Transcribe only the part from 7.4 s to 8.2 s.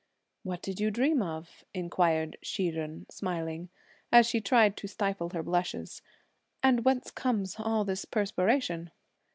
all this